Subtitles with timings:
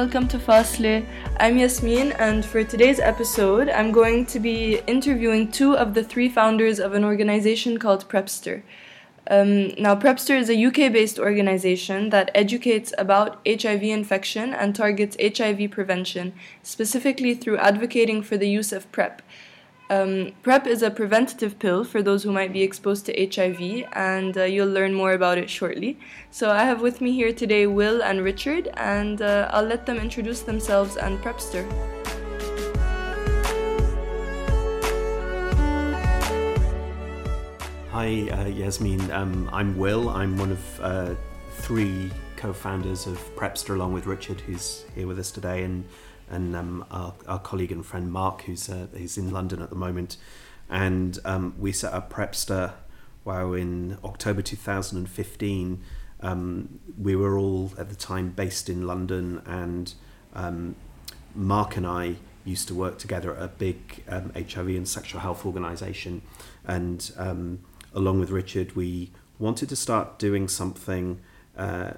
[0.00, 1.04] welcome to Fasle.
[1.36, 6.30] I'm Yasmin, and for today's episode, I'm going to be interviewing two of the three
[6.30, 8.62] founders of an organization called Prepster.
[9.30, 15.18] Um, now, Prepster is a UK based organization that educates about HIV infection and targets
[15.20, 16.32] HIV prevention,
[16.62, 19.20] specifically through advocating for the use of PrEP.
[19.90, 24.38] Um, PrEP is a preventative pill for those who might be exposed to HIV, and
[24.38, 25.98] uh, you'll learn more about it shortly.
[26.30, 29.96] So, I have with me here today Will and Richard, and uh, I'll let them
[29.96, 31.66] introduce themselves and Prepster.
[37.90, 39.10] Hi, uh, Yasmin.
[39.10, 40.08] Um, I'm Will.
[40.08, 41.14] I'm one of uh,
[41.54, 45.84] three co-founders of Prepster, along with Richard, who's here with us today, and
[46.30, 50.16] and um, our, our, colleague and friend Marc, who's uh, in London at the moment.
[50.68, 52.72] And um, we set up Prepster.
[53.24, 55.82] Wow, in October 2015,
[56.20, 59.92] um, we were all at the time based in London, and
[60.34, 60.76] um,
[61.34, 65.44] Marc and I used to work together at a big HIV um, and sexual health
[65.44, 66.22] organisation,
[66.66, 67.10] and
[67.94, 71.20] along with Richard, we wanted to start doing something
[71.56, 71.92] uh,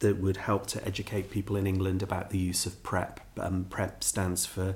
[0.00, 3.20] that would help to educate people in England about the use of PrEP.
[3.38, 4.74] Um, PrEP stands for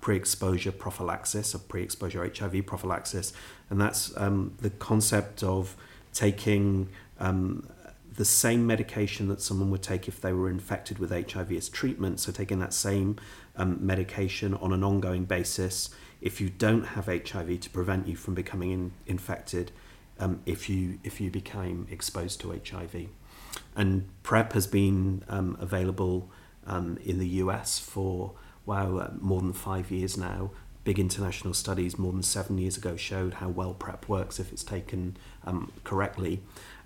[0.00, 3.32] pre-exposure prophylaxis or pre-exposure HIV prophylaxis,
[3.70, 5.76] and that's um, the concept of
[6.12, 6.88] taking
[7.20, 7.68] um,
[8.16, 12.20] the same medication that someone would take if they were infected with HIV as treatment.
[12.20, 13.16] So taking that same
[13.56, 15.90] um, medication on an ongoing basis
[16.22, 19.72] if you don't have HIV to prevent you from becoming in, infected
[20.20, 23.08] um, if you if you became exposed to HIV.
[23.76, 26.30] And PrEP has been um, available
[26.66, 28.32] um, in the US for
[28.66, 30.50] wow uh, more than five years now.
[30.84, 34.64] Big international studies more than seven years ago showed how well PrEP works if it's
[34.64, 36.40] taken um, correctly,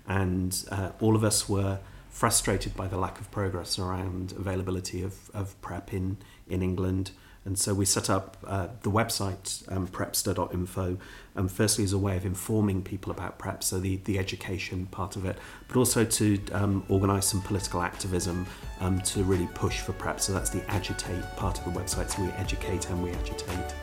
[0.07, 5.29] and uh, all of us were frustrated by the lack of progress around availability of,
[5.33, 7.11] of PrEP in, in England.
[7.47, 10.97] And so we set up uh, the website, um, prepster.info,
[11.37, 15.15] um, firstly as a way of informing people about PrEP, so the, the education part
[15.15, 15.37] of it,
[15.69, 18.45] but also to um, organise some political activism
[18.81, 20.19] um, to really push for PrEP.
[20.19, 23.73] So that's the agitate part of the website, so we educate and we agitate.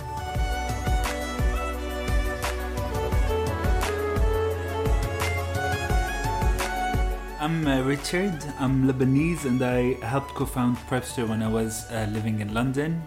[7.41, 8.44] I'm uh, Richard.
[8.58, 13.02] I'm Lebanese and I helped co found Prepster when I was uh, living in London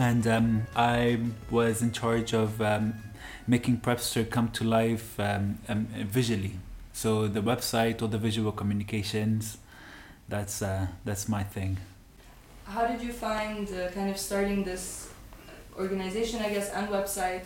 [0.00, 1.18] and um, I
[1.50, 2.94] was in charge of um,
[3.46, 5.86] making Prepster come to life um, um
[6.18, 6.54] visually.
[6.94, 9.58] So the website, or the visual communications,
[10.28, 11.76] that's uh, that's my thing.
[12.64, 15.10] How did you find uh, kind of starting this
[15.78, 17.44] organization, I guess, and website?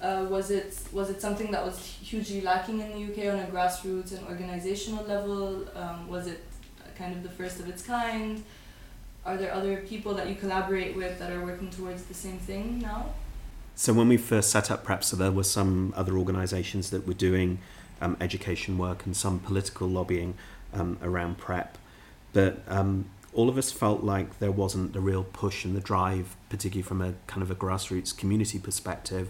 [0.00, 1.76] Uh, was it was it something that was
[2.10, 5.66] hugely lacking in the UK on a grassroots and organizational level?
[5.74, 6.40] Um, was it
[6.96, 8.44] kind of the first of its kind?
[9.26, 12.78] Are there other people that you collaborate with that are working towards the same thing
[12.78, 13.12] now?
[13.74, 17.14] So when we first set up PrEP, so there were some other organisations that were
[17.14, 17.58] doing
[18.00, 20.34] um, education work and some political lobbying
[20.72, 21.76] um, around PrEP,
[22.32, 26.36] but um, all of us felt like there wasn't the real push and the drive,
[26.48, 29.28] particularly from a kind of a grassroots community perspective.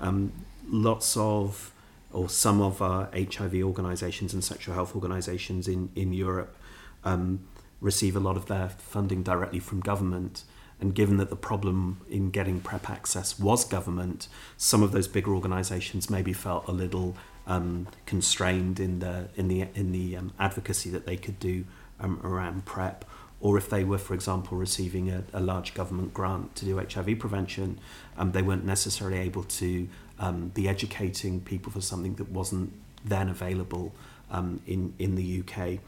[0.00, 0.32] Um,
[0.68, 1.72] lots of
[2.12, 6.56] or some of our HIV organisations and sexual health organisations in in Europe
[7.04, 7.40] um,
[7.80, 10.44] receive a lot of their funding directly from government.
[10.80, 15.34] And given that the problem in getting PrEP access was government, some of those bigger
[15.34, 17.16] organisations maybe felt a little
[17.46, 21.64] um, constrained in the in the in the um, advocacy that they could do
[21.98, 23.04] um, around PrEP.
[23.40, 27.20] Or if they were, for example, receiving a, a large government grant to do HIV
[27.20, 27.78] prevention,
[28.16, 32.72] um, they weren't necessarily able to um, be educating people for something that wasn't
[33.04, 33.94] then available
[34.30, 35.78] um, in in the UK.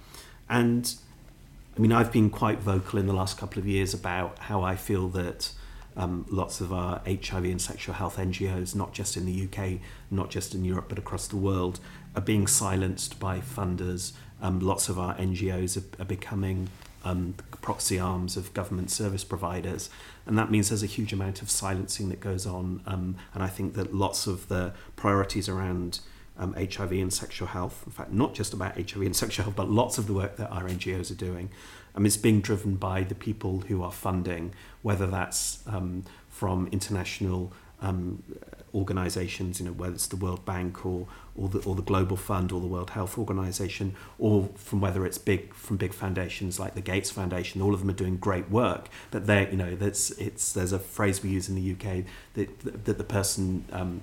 [0.49, 0.93] And
[1.81, 4.77] I mean, I've been quite vocal in the last couple of years about how I
[4.77, 5.51] feel that
[5.97, 9.81] um, lots of our HIV and sexual health NGOs, not just in the UK,
[10.11, 11.81] not just in Europe, but across the world,
[12.15, 14.13] are being silenced by funders.
[14.43, 16.69] Um, lots of our NGOs are, are becoming
[17.03, 19.89] um, proxy arms of government service providers.
[20.27, 22.83] And that means there's a huge amount of silencing that goes on.
[22.85, 26.01] Um, and I think that lots of the priorities around
[26.41, 27.85] um, HIV and sexual health.
[27.87, 30.51] In fact, not just about HIV and sexual health, but lots of the work that
[30.51, 31.51] our NGOs are doing
[31.95, 34.53] um, it's being driven by the people who are funding,
[34.83, 38.23] whether that's um, from international um,
[38.75, 42.53] organizations, you know, whether it's the World Bank or, or, the, or the Global Fund
[42.53, 46.81] or the World Health Organization, or from whether it's big from big foundations like the
[46.81, 47.61] Gates Foundation.
[47.61, 50.79] All of them are doing great work, but they, you know, that's it's there's a
[50.79, 52.05] phrase we use in the UK
[52.35, 54.03] that that the person um,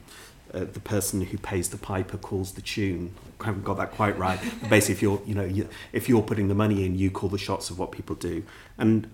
[0.54, 3.14] uh, the person who pays the piper calls the tune.
[3.42, 4.40] I haven't got that quite right.
[4.70, 7.38] Basically, if you're, you know, you, if you're putting the money in, you call the
[7.38, 8.44] shots of what people do.
[8.78, 9.10] And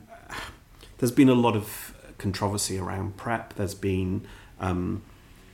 [0.98, 3.56] there's been a lot of controversy around PrEP.
[3.56, 4.26] There's been,
[4.60, 5.04] um,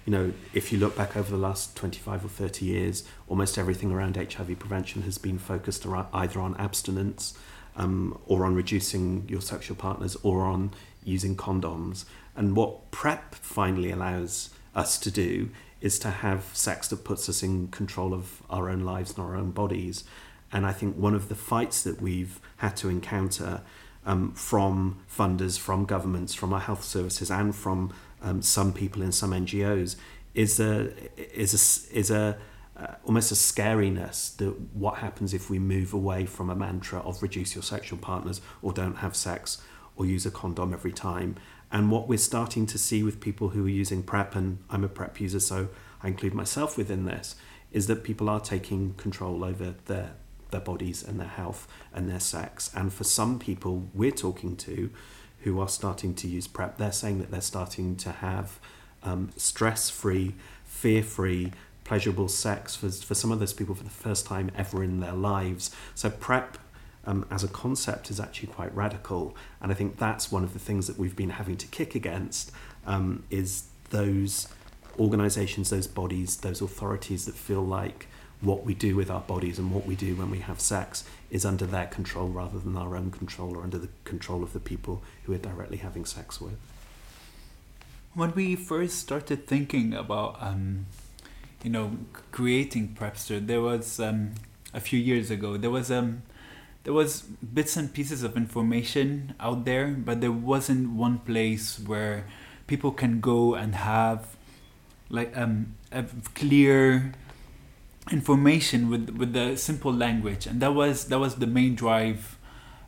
[0.05, 3.91] you know, if you look back over the last 25 or 30 years, almost everything
[3.91, 7.37] around HIV prevention has been focused around, either on abstinence
[7.75, 10.71] um, or on reducing your sexual partners or on
[11.03, 12.05] using condoms.
[12.35, 15.49] And what PrEP finally allows us to do
[15.81, 19.35] is to have sex that puts us in control of our own lives and our
[19.35, 20.03] own bodies.
[20.51, 23.61] And I think one of the fights that we've had to encounter
[24.05, 29.11] um, from funders, from governments, from our health services, and from um, some people in
[29.11, 29.95] some NGOs
[30.33, 32.37] is a is a is a
[32.77, 37.21] uh, almost a scariness that what happens if we move away from a mantra of
[37.21, 39.61] reduce your sexual partners or don't have sex
[39.95, 41.35] or use a condom every time.
[41.71, 44.89] And what we're starting to see with people who are using PrEP, and I'm a
[44.89, 45.69] PrEP user, so
[46.01, 47.35] I include myself within this,
[47.71, 50.13] is that people are taking control over their
[50.51, 52.71] their bodies and their health and their sex.
[52.75, 54.89] And for some people we're talking to
[55.41, 58.59] who are starting to use PrEP, they're saying that they're starting to have
[59.03, 63.89] um, stress free, fear free, pleasurable sex for, for some of those people for the
[63.89, 65.71] first time ever in their lives.
[65.95, 66.57] So, PrEP
[67.05, 69.35] um, as a concept is actually quite radical.
[69.61, 72.51] And I think that's one of the things that we've been having to kick against
[72.85, 74.47] um, is those
[74.99, 78.07] organizations, those bodies, those authorities that feel like
[78.41, 81.45] what we do with our bodies and what we do when we have sex is
[81.45, 85.03] under their control rather than our own control or under the control of the people
[85.23, 86.57] who we're directly having sex with.
[88.13, 90.87] When we first started thinking about, um,
[91.63, 91.97] you know,
[92.31, 94.35] creating Prepster, there was um,
[94.73, 95.57] a few years ago.
[95.57, 96.23] There was um,
[96.83, 102.25] there was bits and pieces of information out there, but there wasn't one place where
[102.67, 104.35] people can go and have
[105.09, 105.75] like um,
[106.35, 107.13] clear
[108.11, 112.37] information with with the simple language, and that was that was the main drive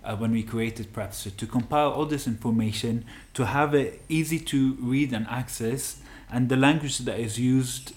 [0.04, 4.78] uh, when we created Prepster to compile all this information, to have it easy to
[4.80, 6.02] read and access,
[6.32, 7.94] and the language that is used,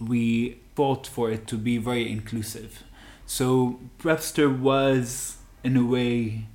[0.00, 2.82] we fought for it to be very inclusive.
[3.26, 6.46] So Prepster was, in a way,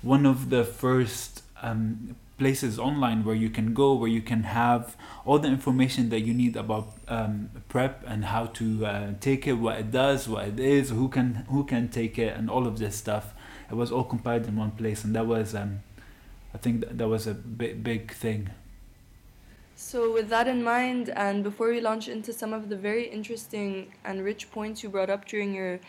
[0.00, 4.96] one of the first um, places online where you can go, where you can have
[5.26, 9.54] all the information that you need about um, prep and how to uh, take it,
[9.54, 12.78] what it does, what it is, who can who can take it, and all of
[12.78, 13.34] this stuff.
[13.70, 15.80] It was all compiled in one place, and that was, um,
[16.54, 18.50] I think, that was a big big thing.
[19.76, 23.92] So, with that in mind, and before we launch into some of the very interesting
[24.04, 25.80] and rich points you brought up during your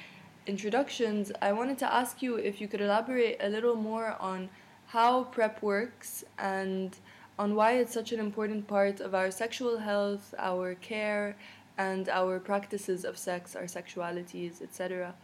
[0.47, 4.49] introductions, I wanted to ask you if you could elaborate a little more on
[4.87, 6.95] how PrEP works and
[7.39, 11.35] on why it's such an important part of our sexual health, our care,
[11.77, 15.15] and our practices of sex, our sexualities, etc.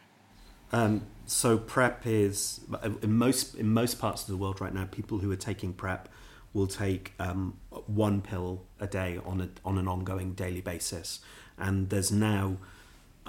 [0.72, 2.62] Um, so PrEP is
[3.02, 4.86] in most in most parts of the world right now.
[4.86, 6.10] People who are taking PrEP
[6.54, 11.20] will take um, one pill a day on a, on an ongoing daily basis,
[11.58, 12.58] and there's now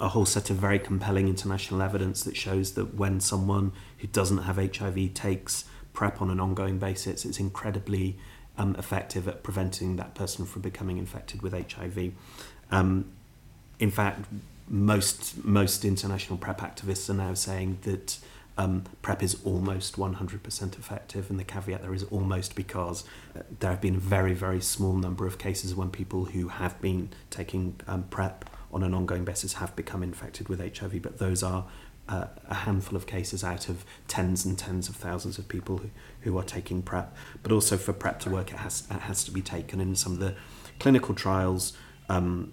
[0.01, 4.39] a whole set of very compelling international evidence that shows that when someone who doesn't
[4.39, 8.17] have HIV takes PrEP on an ongoing basis, it's incredibly
[8.57, 12.13] um, effective at preventing that person from becoming infected with HIV.
[12.71, 13.07] Um,
[13.79, 14.27] in fact,
[14.69, 18.19] most most international PrEP activists are now saying that
[18.59, 23.05] um, PrEP is almost 100% effective, and the caveat there is almost because
[23.37, 26.81] uh, there have been a very very small number of cases when people who have
[26.81, 31.43] been taking um, PrEP on an ongoing basis have become infected with HIV, but those
[31.43, 31.67] are
[32.09, 35.91] uh, a handful of cases out of tens and tens of thousands of people who,
[36.23, 37.15] who are taking PrEP.
[37.43, 40.13] But also for PrEP to work, it has, it has to be taken in some
[40.13, 40.35] of the
[40.81, 41.75] clinical trials
[42.09, 42.53] um,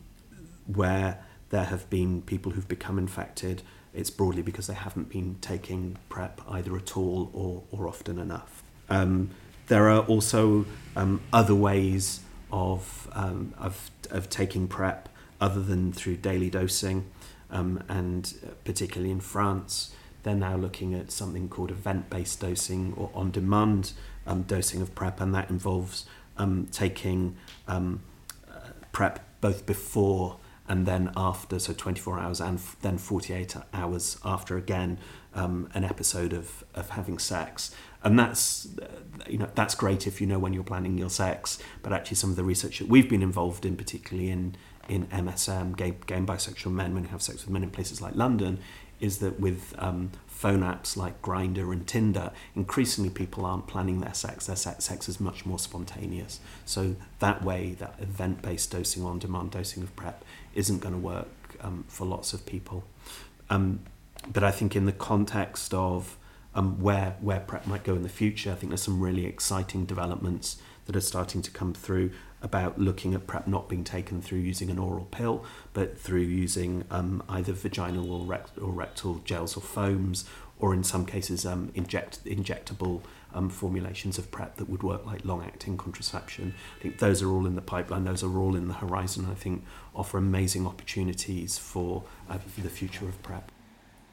[0.66, 3.62] where there have been people who've become infected.
[3.94, 8.64] It's broadly because they haven't been taking PrEP either at all or, or often enough.
[8.90, 9.30] Um,
[9.68, 12.20] there are also um, other ways
[12.52, 17.10] of, um, of, of taking PrEP other than through daily dosing
[17.50, 22.94] um, and uh, particularly in France, they're now looking at something called event based dosing
[22.98, 23.94] or on demand
[24.26, 26.06] um, dosing of PrEP, and that involves
[26.38, 27.38] um, taking
[27.68, 28.02] um,
[28.50, 30.38] uh, PrEP both before
[30.68, 34.98] and then after, so 24 hours and f- then 48 hours after again
[35.36, 37.76] um, an episode of, of having sex.
[38.04, 38.88] And that's, uh,
[39.28, 42.32] you know, that's great if you know when you're planning your sex, but actually some
[42.32, 44.56] of the research that we've been involved in, particularly in
[44.88, 48.02] in MSM, gay, gay and bisexual men, when you have sex with men in places
[48.02, 48.60] like London,
[49.00, 54.14] is that with um, phone apps like Grindr and Tinder, increasingly people aren't planning their
[54.14, 54.46] sex.
[54.48, 56.40] Their sex is much more spontaneous.
[56.66, 60.24] So that way, that event-based dosing, on-demand dosing of PrEP,
[60.54, 61.28] isn't going to work
[61.62, 62.86] um, for lots of people.
[63.50, 63.82] Um,
[64.32, 66.18] but I think in the context of
[66.56, 68.52] um, where where PrEP might go in the future.
[68.52, 72.12] I think there's some really exciting developments that are starting to come through
[72.46, 76.86] about looking at PrEP not being taken through using an oral pill, but through using
[76.92, 80.26] um, either vaginal or, rect- or rectal gels or foams,
[80.60, 83.02] or in some cases um, inject injectable
[83.34, 86.54] um, formulations of PrEP that would work like long-acting contraception.
[86.80, 88.06] I think those are all in the pipeline.
[88.06, 89.28] Those are all in the horizon.
[89.30, 93.52] I think offer amazing opportunities for, uh, for the future of PrEP.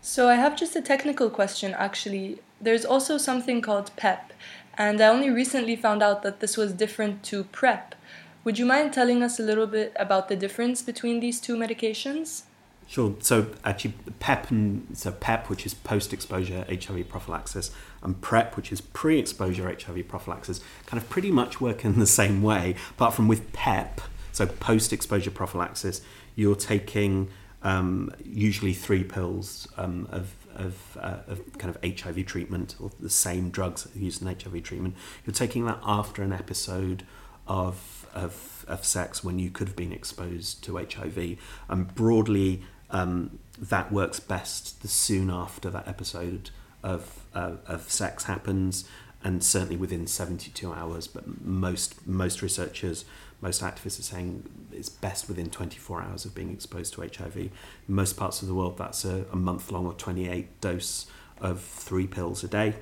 [0.01, 1.75] So I have just a technical question.
[1.75, 4.33] Actually, there's also something called PEP,
[4.77, 7.95] and I only recently found out that this was different to PrEP.
[8.45, 12.43] Would you mind telling us a little bit about the difference between these two medications?
[12.89, 13.15] Sure.
[13.21, 17.71] So actually, PEP and so PEP, which is post-exposure HIV prophylaxis,
[18.03, 22.43] and PrEP, which is pre-exposure HIV prophylaxis, kind of pretty much work in the same
[22.43, 22.75] way.
[22.91, 24.01] Apart from with PEP,
[24.33, 26.03] so post-exposure prophylaxis,
[26.35, 27.29] you're taking
[27.63, 33.09] um, usually three pills um, of of, uh, of kind of HIV treatment or the
[33.09, 34.95] same drugs used in HIV treatment.
[35.25, 37.07] You're taking that after an episode
[37.49, 41.39] of of, of sex when you could have been exposed to HIV.
[41.69, 46.51] And broadly, um, that works best the soon after that episode
[46.83, 48.85] of, uh, of sex happens,
[49.25, 51.07] and certainly within 72 hours.
[51.07, 53.05] But most most researchers,
[53.41, 57.37] most activists are saying it's best within 24 hours of being exposed to HIV.
[57.37, 57.51] In
[57.87, 61.07] most parts of the world, that's a, a month long or 28 dose
[61.41, 62.75] of three pills a day,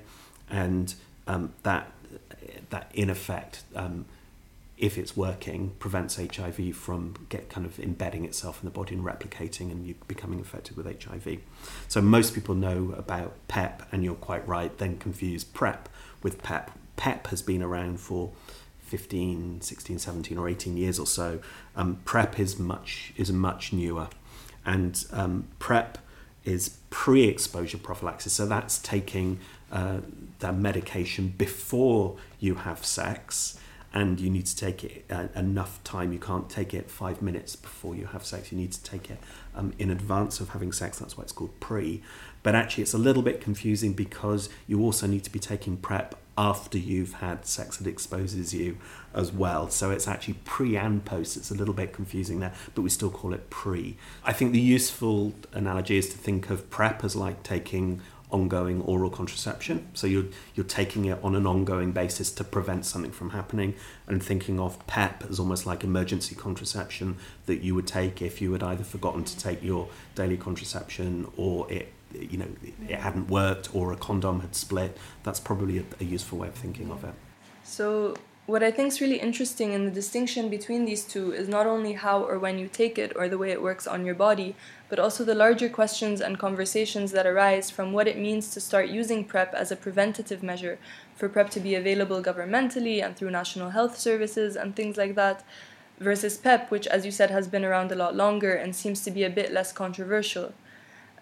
[0.49, 0.95] and
[1.27, 1.93] um, that
[2.71, 3.63] that in effect.
[3.75, 4.07] Um,
[4.81, 9.05] if it's working, prevents HIV from get kind of embedding itself in the body and
[9.05, 11.39] replicating and you becoming infected with HIV.
[11.87, 15.89] So most people know about PEP, and you're quite right, then confuse PrEP
[16.23, 16.71] with PEP.
[16.97, 18.33] PEP has been around for
[18.81, 21.41] 15, 16, 17 or 18 years or so.
[21.77, 24.09] Um, PrEP is much is much newer.
[24.65, 25.99] And um, PrEP
[26.45, 28.33] is pre-exposure prophylaxis.
[28.33, 29.99] So that's taking uh,
[30.39, 33.59] that medication before you have sex
[33.93, 36.13] and you need to take it uh, enough time.
[36.13, 38.53] You can't take it five minutes before you have sex.
[38.53, 39.19] You need to take it
[39.55, 40.99] um, in advance of having sex.
[40.99, 42.03] That's why it's called pre.
[42.43, 46.15] But actually, it's a little bit confusing because you also need to be taking PrEP
[46.39, 48.79] after you've had sex that exposes you
[49.13, 49.69] as well.
[49.69, 51.37] So it's actually pre and post.
[51.37, 53.97] It's a little bit confusing there, but we still call it pre.
[54.25, 59.11] I think the useful analogy is to think of PrEP as like taking ongoing oral
[59.11, 59.89] contraception.
[59.95, 63.75] So you're you're taking it on an ongoing basis to prevent something from happening,
[64.07, 68.53] and thinking of PEP as almost like emergency contraception that you would take if you
[68.53, 72.49] had either forgotten to take your daily contraception or it you know
[72.89, 74.97] it hadn't worked or a condom had split.
[75.23, 77.15] That's probably a, a useful way of thinking of it.
[77.65, 78.17] So
[78.51, 81.93] what I think is really interesting in the distinction between these two is not only
[81.93, 84.57] how or when you take it or the way it works on your body,
[84.89, 88.89] but also the larger questions and conversations that arise from what it means to start
[88.89, 90.79] using PrEP as a preventative measure,
[91.15, 95.45] for PrEP to be available governmentally and through national health services and things like that,
[96.01, 99.13] versus PEP, which, as you said, has been around a lot longer and seems to
[99.13, 100.53] be a bit less controversial.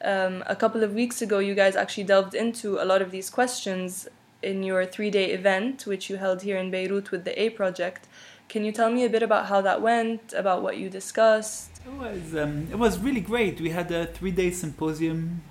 [0.03, 3.29] Um, a couple of weeks ago, you guys actually delved into a lot of these
[3.29, 4.09] questions
[4.42, 8.07] in your three day event, which you held here in Beirut with the A Project.
[8.49, 11.71] Can you tell me a bit about how that went, about what you discussed?
[11.87, 13.61] It was, um, it was really great.
[13.61, 15.42] We had a three day symposium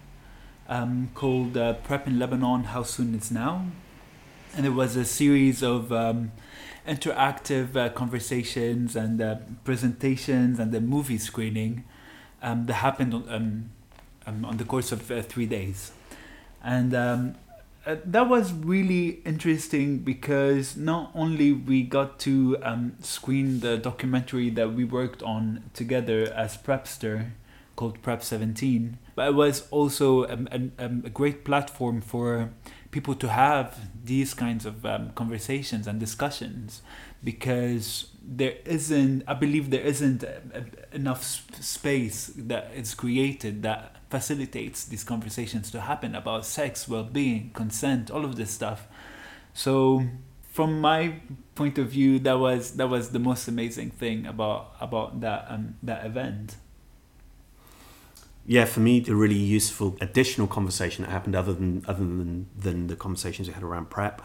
[0.67, 3.67] um, called uh, Prep in Lebanon How Soon Is Now.
[4.55, 6.31] And it was a series of um,
[6.87, 11.83] interactive uh, conversations and uh, presentations and a movie screening
[12.41, 13.69] um, that happened on, um,
[14.25, 15.91] um, on the course of uh, three days.
[16.63, 16.95] And
[17.87, 24.49] uh, that was really interesting because not only we got to um, screen the documentary
[24.49, 27.31] that we worked on together as Prepster
[27.77, 32.49] called Prep 17, but it was also a, a, a great platform for
[32.91, 36.81] people to have these kinds of um, conversations and discussions
[37.23, 40.41] because there isn't i believe there isn't a,
[40.91, 41.23] enough
[41.61, 48.09] space that is created that facilitates these conversations to happen about sex, well being, consent,
[48.09, 48.87] all of this stuff.
[49.53, 50.03] So
[50.57, 51.19] from my
[51.55, 55.75] point of view, that was that was the most amazing thing about about that um,
[55.83, 56.55] that event.
[58.45, 62.87] Yeah, for me, the really useful additional conversation that happened, other than other than than
[62.87, 64.21] the conversations we had around prep,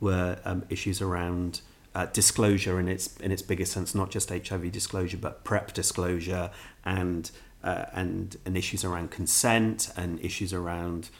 [0.00, 1.60] were um, issues around
[1.94, 6.50] uh, disclosure in its in its biggest sense, not just HIV disclosure, but prep disclosure
[6.84, 7.30] and
[7.64, 11.10] uh, and and issues around consent and issues around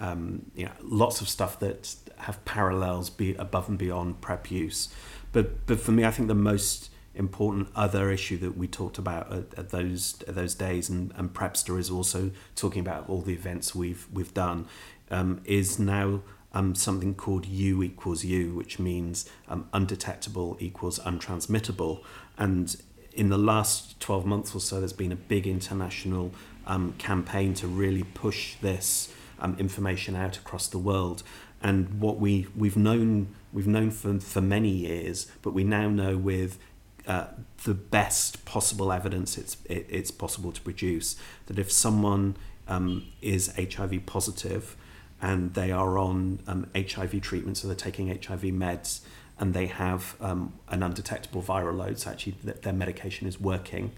[0.00, 4.88] um, you know lots of stuff that have parallels be above and beyond prep use.
[5.32, 9.32] But but for me, I think the most important other issue that we talked about
[9.32, 13.32] at, at those at those days, and, and Prepster is also talking about all the
[13.32, 14.66] events we've we've done,
[15.10, 16.22] um, is now
[16.54, 22.02] um, something called U equals U, which means um, undetectable equals untransmittable.
[22.38, 22.76] And
[23.14, 26.32] in the last 12 months or so, there's been a big international
[26.66, 31.22] um, campaign to really push this um, information out across the world.
[31.62, 36.16] And what we, we've known we've known for, for many years, but we now know
[36.16, 36.58] with
[37.06, 37.26] uh,
[37.64, 41.16] the best possible evidence it's it, it's possible to produce
[41.46, 42.36] that if someone
[42.68, 44.76] um, is HIV positive
[45.20, 49.00] and they are on um, HIV treatment, so they're taking HIV meds
[49.38, 53.92] and they have um, an undetectable viral load, so actually th- their medication is working,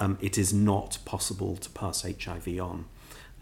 [0.00, 2.86] um, it is not possible to pass HIV on.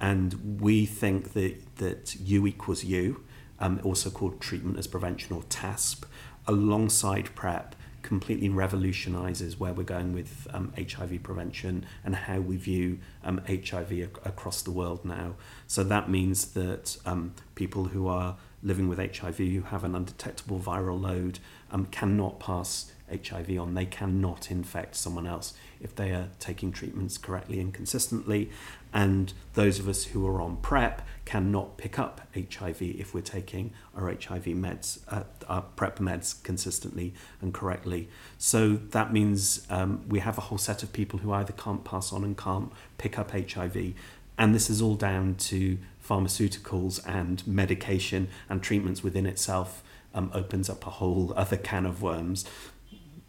[0.00, 3.22] And we think that, that U equals U,
[3.60, 6.04] um, also called treatment as prevention or TASP,
[6.46, 12.98] alongside PrEP, completely revolutionizes where we're going with um, HIV prevention and how we view
[13.24, 15.34] um, HIV ac- across the world now.
[15.66, 20.58] So that means that um, people who are living with HIV who have an undetectable
[20.58, 21.38] viral load
[21.70, 23.74] um, cannot pass HIV on.
[23.74, 28.50] They cannot infect someone else if they are taking treatments correctly and consistently.
[28.92, 33.72] And those of us who are on PrEP cannot pick up HIV if we're taking
[33.96, 38.08] our HIV meds, uh, our PrEP meds consistently and correctly.
[38.38, 42.12] So that means um, we have a whole set of people who either can't pass
[42.12, 43.94] on and can't pick up HIV.
[44.38, 49.82] And this is all down to pharmaceuticals and medication and treatments within itself
[50.14, 52.44] um, opens up a whole other can of worms.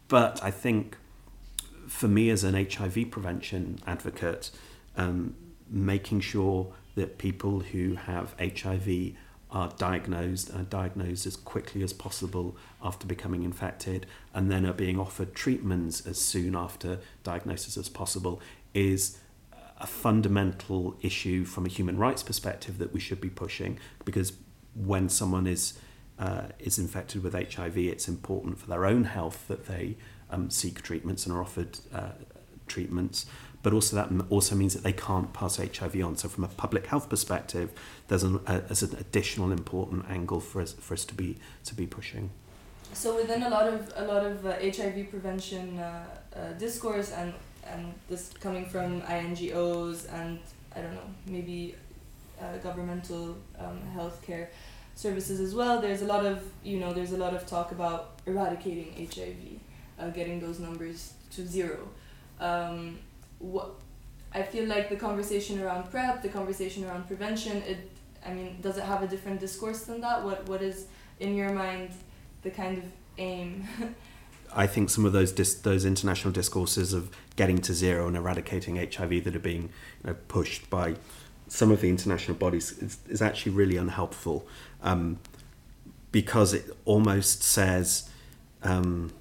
[0.07, 0.97] But I think
[1.93, 4.49] for me as an HIV prevention advocate,
[4.97, 5.35] um,
[5.69, 9.13] making sure that people who have HIV
[9.51, 14.99] are diagnosed and diagnosed as quickly as possible after becoming infected and then are being
[14.99, 18.41] offered treatments as soon after diagnosis as possible
[18.73, 19.19] is
[19.79, 24.33] a fundamental issue from a human rights perspective that we should be pushing because
[24.73, 25.77] when someone is
[26.17, 29.97] uh, is infected with HIV, it's important for their own health that they
[30.33, 32.09] um, seek treatments and are offered uh,
[32.67, 33.25] treatments.
[33.61, 36.17] But also that also means that they can't pass HIV on.
[36.17, 37.71] So from a public health perspective,
[38.09, 41.73] there's an, a, there's an additional important angle for us for us to be to
[41.73, 42.29] be pushing.
[42.93, 47.33] So within a lot of a lot of uh, HIV prevention uh, uh, discourse and
[47.65, 50.39] and this coming from INGOs and
[50.75, 51.75] I don't know maybe
[52.41, 54.47] uh, governmental um, healthcare
[54.95, 55.81] services as well.
[55.81, 59.59] There's a lot of you know there's a lot of talk about eradicating HIV,
[59.99, 61.87] uh, getting those numbers to zero.
[62.39, 62.99] Um,
[63.39, 63.71] what
[64.33, 67.89] I feel like the conversation around PrEP, the conversation around prevention, it
[68.25, 70.23] I mean, does it have a different discourse than that?
[70.23, 70.87] What what is
[71.19, 71.91] in your mind
[72.41, 72.83] the kind of
[73.17, 73.67] aim?
[74.55, 78.75] I think some of those dis- those international discourses of getting to zero and eradicating
[78.75, 79.69] HIV that are being you
[80.11, 80.95] know, pushed by
[81.47, 84.47] some of the international bodies is, is actually really unhelpful
[84.81, 85.19] um,
[86.11, 88.09] because it almost says
[88.63, 89.11] um,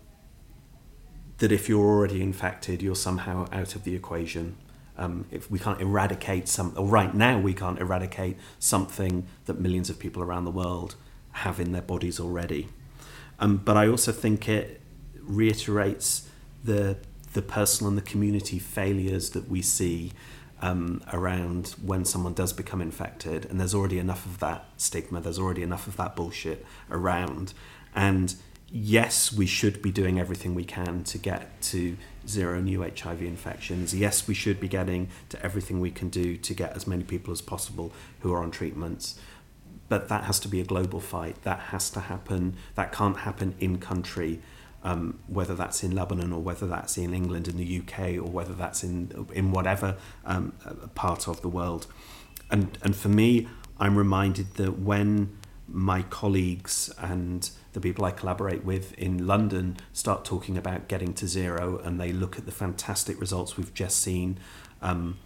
[1.43, 4.55] that if you're already infected, you're somehow out of the equation.
[4.97, 9.91] Um, if we can't eradicate some, or right now we can't eradicate something that millions
[9.91, 10.95] of people around the world
[11.33, 12.69] have in their bodies already.
[13.41, 14.83] Um, but I also think it
[15.21, 16.29] reiterates
[16.63, 16.99] the
[17.33, 20.13] the personal and the community failures that we see
[20.61, 25.21] um, around when someone does become infected, and there's already enough of that stigma.
[25.21, 27.53] There's already enough of that bullshit around,
[27.97, 28.33] and
[28.73, 33.95] yes, we should be doing everything we can to get to zero new HIV infections.
[33.95, 37.33] Yes, we should be getting to everything we can do to get as many people
[37.33, 39.19] as possible who are on treatments.
[39.89, 41.43] But that has to be a global fight.
[41.43, 42.57] That has to happen.
[42.75, 44.41] That can't happen in country
[44.85, 48.53] um, whether that's in Lebanon or whether that's in England in the UK or whether
[48.53, 50.53] that's in in whatever um,
[50.95, 51.87] part of the world.
[52.51, 55.37] And and for me, I'm reminded that when
[55.73, 61.27] my colleagues and the people I collaborate with in London start talking about getting to
[61.27, 64.39] zero, and they look at the fantastic results we've just seen
[64.83, 65.17] um,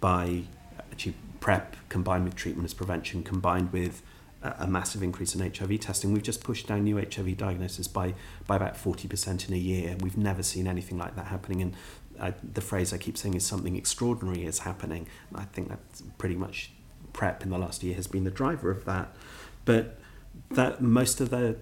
[0.00, 0.44] by
[0.92, 4.02] actually PrEP combined with treatment as prevention, combined with
[4.42, 6.12] a massive increase in HIV testing.
[6.12, 8.14] We've just pushed down new HIV diagnosis by
[8.46, 9.96] by about forty percent in a year.
[10.00, 11.74] We've never seen anything like that happening, and
[12.20, 15.08] uh, the phrase I keep saying is something extraordinary is happening.
[15.34, 16.70] I think that's pretty much
[17.12, 19.14] PrEP in the last year has been the driver of that.
[19.66, 19.98] But
[20.50, 21.56] that most of the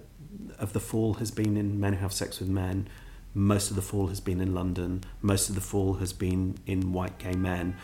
[0.57, 2.87] of the fall has been in men who have sex with men.
[3.33, 5.03] Most of the fall has been in London.
[5.21, 7.75] Most of the fall has been in white gay men.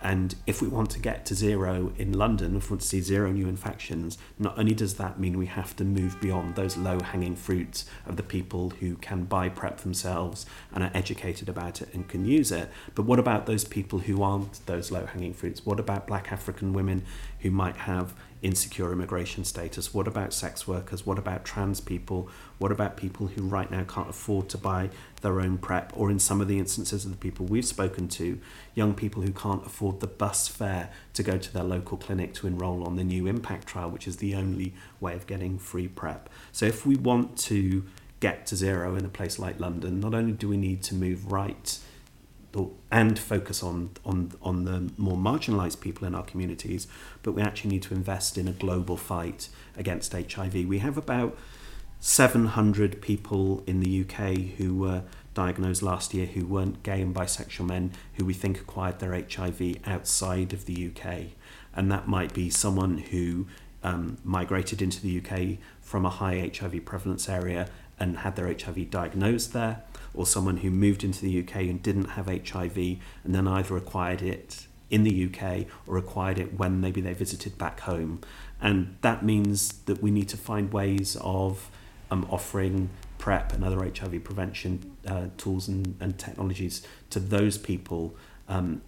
[0.00, 3.00] And if we want to get to zero in London, if we want to see
[3.00, 7.00] zero new infections, not only does that mean we have to move beyond those low
[7.00, 11.92] hanging fruits of the people who can buy PrEP themselves and are educated about it
[11.92, 15.66] and can use it, but what about those people who aren't those low hanging fruits?
[15.66, 17.04] What about black African women
[17.40, 19.92] who might have insecure immigration status?
[19.92, 21.04] What about sex workers?
[21.04, 22.28] What about trans people?
[22.58, 24.90] What about people who right now can't afford to buy
[25.22, 25.92] their own PrEP?
[25.96, 28.40] Or in some of the instances of the people we've spoken to,
[28.74, 32.46] young people who can't afford the bus fare to go to their local clinic to
[32.46, 36.28] enrol on the new impact trial, which is the only way of getting free PrEP.
[36.52, 37.84] So if we want to
[38.20, 41.30] get to zero in a place like London, not only do we need to move
[41.30, 41.78] right
[42.90, 46.86] and focus on, on, on the more marginalised people in our communities,
[47.22, 50.54] but we actually need to invest in a global fight against HIV.
[50.54, 51.36] We have about
[52.00, 55.02] 700 people in the UK who were
[55.34, 59.76] diagnosed last year who weren't gay and bisexual men who we think acquired their HIV
[59.86, 61.26] outside of the UK.
[61.74, 63.46] And that might be someone who
[63.82, 67.68] um, migrated into the UK from a high HIV prevalence area
[68.00, 69.82] and had their HIV diagnosed there
[70.14, 74.22] or someone who moved into the UK and didn't have HIV and then either acquired
[74.22, 78.20] it in the UK or acquired it when maybe they visited back home.
[78.60, 81.70] And that means that we need to find ways of
[82.10, 88.16] um, offering PrEP and other HIV prevention uh, tools and, and technologies to those people
[88.48, 88.80] um,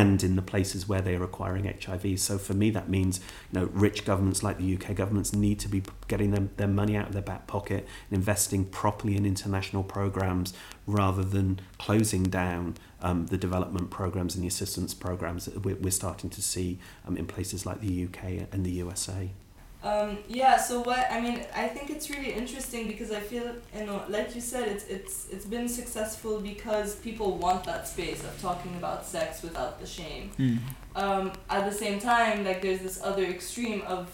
[0.00, 2.18] and in the places where they are acquiring HIV.
[2.18, 3.20] So for me, that means
[3.52, 6.96] you know rich governments like the UK governments need to be getting them, their money
[6.96, 10.54] out of their back pocket and investing properly in international programs
[10.86, 16.30] rather than closing down um, the development programs and the assistance programs that we're, starting
[16.30, 19.30] to see um, in places like the UK and the USA.
[19.82, 20.58] Um, yeah.
[20.58, 24.34] So what I mean, I think it's really interesting because I feel you know, like
[24.34, 29.06] you said, it's it's it's been successful because people want that space of talking about
[29.06, 30.30] sex without the shame.
[30.38, 30.58] Mm.
[30.96, 34.10] Um, at the same time, like there's this other extreme of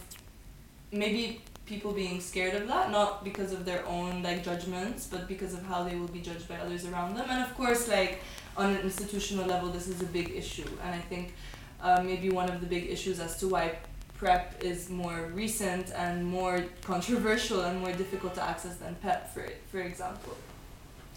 [0.92, 5.52] maybe people being scared of that, not because of their own like judgments, but because
[5.52, 7.26] of how they will be judged by others around them.
[7.28, 8.20] And of course, like
[8.56, 11.34] on an institutional level, this is a big issue, and I think
[11.82, 13.78] uh, maybe one of the big issues as to why
[14.18, 19.48] PrEP is more recent and more controversial and more difficult to access than PEP, for,
[19.70, 20.36] for example.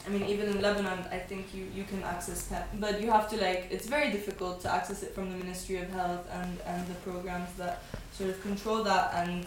[0.05, 3.29] I mean, even in Lebanon, I think you, you can access PEP, but you have
[3.29, 6.87] to like, it's very difficult to access it from the Ministry of Health and, and
[6.87, 7.83] the programs that
[8.13, 9.45] sort of control that, and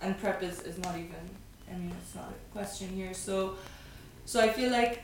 [0.00, 1.28] and PrEP is, is not even,
[1.68, 3.12] I mean, it's not a question here.
[3.14, 3.56] So,
[4.24, 5.02] so I feel like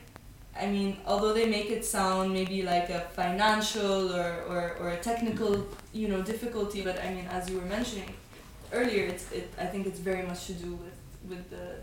[0.59, 4.97] I mean, although they make it sound maybe like a financial or, or, or a
[4.99, 8.15] technical, you know, difficulty, but I mean, as you were mentioning
[8.73, 9.53] earlier, it's it.
[9.59, 11.77] I think it's very much to do with with the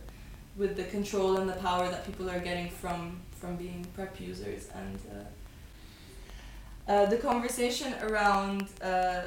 [0.55, 4.69] with the control and the power that people are getting from from being prep users
[4.75, 9.23] and uh, uh, the conversation around uh,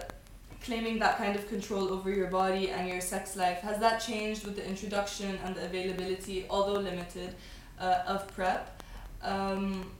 [0.62, 4.44] claiming that kind of control over your body and your sex life has that changed
[4.44, 7.35] with the introduction and the availability, although limited,
[7.78, 8.73] uh, of prep
[9.24, 9.90] um,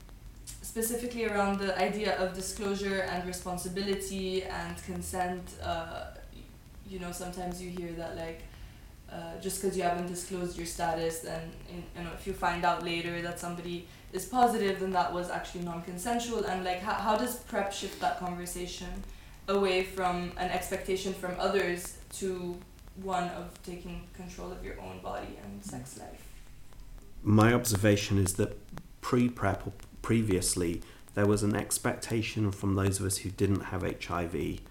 [0.61, 5.53] specifically around the idea of disclosure and responsibility and consent.
[5.63, 6.05] Uh,
[6.87, 8.41] you know, sometimes you hear that like
[9.11, 11.51] uh, just because you haven't disclosed your status, and
[11.95, 15.63] you know, if you find out later that somebody is positive, then that was actually
[15.63, 16.43] non-consensual.
[16.45, 19.03] And like, how, how does prep shift that conversation
[19.47, 22.57] away from an expectation from others to
[23.03, 26.23] one of taking control of your own body and sex life?
[27.21, 28.57] My observation is that
[29.05, 30.81] pre PrEP or previously,
[31.13, 34.61] there was an expectation from those of us who didn't have HIV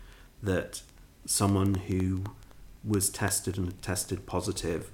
[0.42, 0.82] that
[1.24, 2.24] someone who
[2.82, 4.90] was tested and tested positive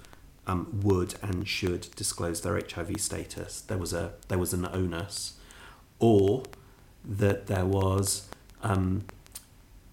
[0.46, 3.62] um, would and should disclose their HIV status.
[3.62, 5.38] There was a there was an onus,
[5.98, 6.42] or
[7.02, 8.28] that there was
[8.62, 9.04] um,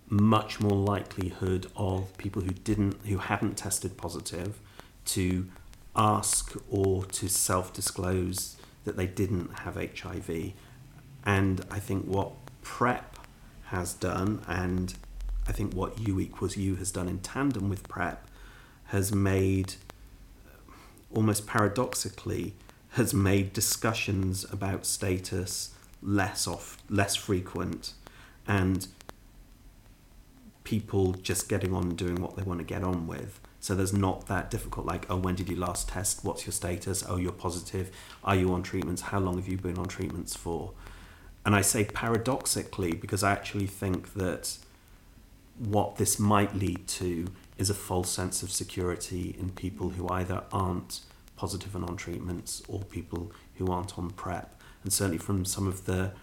[0.10, 4.60] much more likelihood of people who didn't who hadn't tested positive
[5.06, 5.48] to
[5.96, 8.57] ask or to self disclose
[8.88, 10.54] that they didn't have HIV.
[11.26, 12.32] And I think what
[12.64, 13.20] PrEP
[13.66, 14.94] has done, and
[15.46, 18.26] I think what U equals U has done in tandem with PrEP,
[18.86, 19.76] has made,
[21.14, 22.54] almost paradoxically,
[22.92, 27.92] has made discussions about status less off, less frequent,
[28.48, 28.88] and
[30.64, 33.42] people just getting on doing what they want to get on with.
[33.68, 36.24] So there's not that difficult, like, oh, when did you last test?
[36.24, 37.04] What's your status?
[37.06, 37.92] Oh, you're positive.
[38.24, 39.02] Are you on treatments?
[39.02, 40.72] How long have you been on treatments for?
[41.46, 44.58] And I say paradoxically because I actually think that
[45.60, 47.28] what this might lead to
[47.58, 51.02] is a false sense of security in people who either aren't
[51.36, 54.50] positive and on treatments or people who aren't on PrEP.
[54.84, 56.14] And certainly from some of the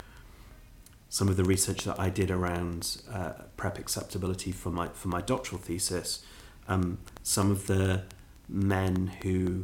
[1.11, 5.21] some of the research that I did around uh, PrEP acceptability for my for my
[5.21, 6.25] doctoral thesis,
[6.69, 8.03] um, some of the
[8.49, 9.63] men who,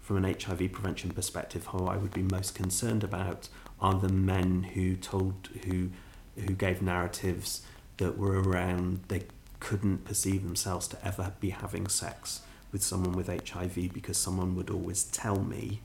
[0.00, 3.48] from an HIV prevention perspective, who I would be most concerned about
[3.80, 5.90] are the men who told who
[6.36, 7.62] who gave narratives
[7.96, 9.24] that were around they
[9.60, 14.70] couldn't perceive themselves to ever be having sex with someone with HIV because someone would
[14.70, 15.80] always tell me,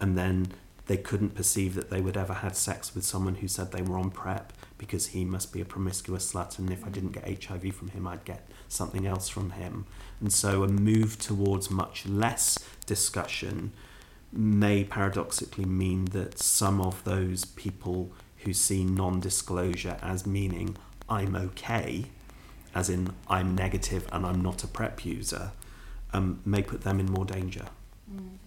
[0.00, 0.48] and then
[0.86, 3.98] they couldn't perceive that they would ever had sex with someone who said they were
[3.98, 7.74] on PrEP because he must be a promiscuous slut, and if I didn't get HIV
[7.74, 9.86] from him, I'd get something else from him.
[10.20, 13.72] And so a move towards much less discussion
[14.32, 20.76] may paradoxically mean that some of those people who see non disclosure as meaning
[21.08, 22.06] I'm okay,
[22.74, 25.52] as in I'm negative and I'm not a PrEP user,
[26.12, 27.66] um, may put them in more danger.
[28.12, 28.38] Mm.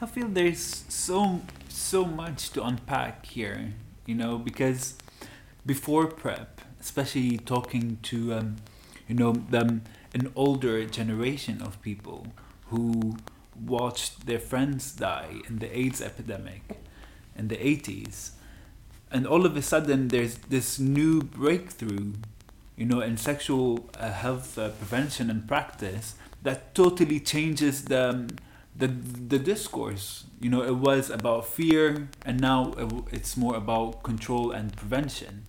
[0.00, 3.72] I feel there's so so much to unpack here,
[4.04, 4.94] you know, because
[5.64, 8.56] before PrEP, especially talking to um,
[9.08, 9.82] you know them
[10.12, 12.26] an older generation of people
[12.66, 13.16] who
[13.64, 16.62] watched their friends die in the AIDS epidemic
[17.36, 18.30] in the 80s
[19.10, 22.12] and all of a sudden there's this new breakthrough
[22.76, 28.28] you know in sexual uh, health uh, prevention and practice that totally changes the um,
[28.78, 32.74] the the discourse you know it was about fear and now
[33.10, 35.46] it's more about control and prevention.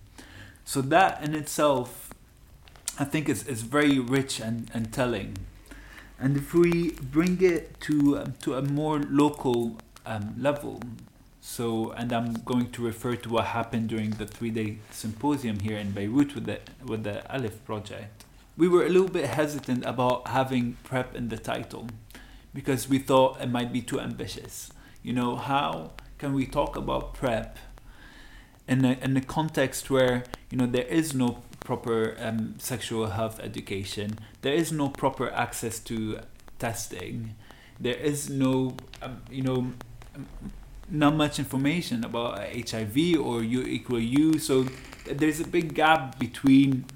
[0.64, 2.12] So that in itself
[2.98, 5.38] i think is, is very rich and, and telling.
[6.20, 10.80] And if we bring it to um, to a more local um, level
[11.48, 15.92] so, and I'm going to refer to what happened during the three-day symposium here in
[15.92, 18.26] Beirut with the with the Alif project.
[18.58, 21.88] We were a little bit hesitant about having prep in the title
[22.58, 24.72] because we thought it might be too ambitious.
[25.04, 27.56] You know, how can we talk about prep
[28.66, 33.38] in a in a context where you know there is no proper um, sexual health
[33.38, 36.18] education, there is no proper access to
[36.58, 37.36] testing,
[37.78, 39.72] there is no um, you know
[40.90, 44.40] not much information about HIV or U equal U.
[44.40, 44.66] So
[45.06, 46.86] there's a big gap between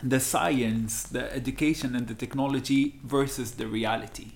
[0.00, 4.28] the science, the education, and the technology versus the reality.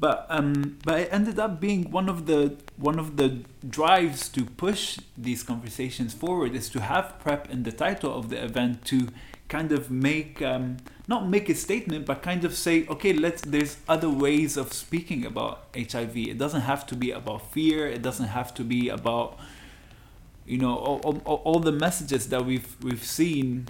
[0.00, 4.44] But um, but it ended up being one of the one of the drives to
[4.44, 9.08] push these conversations forward is to have prep in the title of the event to
[9.48, 10.76] kind of make um,
[11.08, 15.24] not make a statement but kind of say okay let's there's other ways of speaking
[15.24, 17.88] about hiv it doesn't have to be about fear.
[17.88, 19.36] It doesn't have to be about
[20.46, 23.68] you know all, all, all the messages that we've we've seen.